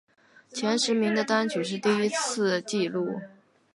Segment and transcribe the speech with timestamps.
[0.49, 3.21] 前十名的单曲是第一次的记录。